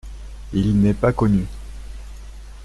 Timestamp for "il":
0.51-0.81